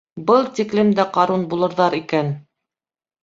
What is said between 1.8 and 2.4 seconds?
икән!